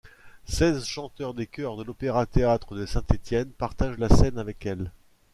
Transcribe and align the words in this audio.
Seize 0.47 0.83
chanteurs 0.83 1.35
des 1.35 1.45
chœurs 1.45 1.77
de 1.77 1.83
l'opéra-théâtre 1.83 2.73
de 2.75 2.87
Saint-Étienne 2.87 3.51
partagent 3.51 3.99
la 3.99 4.09
scène 4.09 4.39
avec 4.39 4.65
elle. 4.65 4.91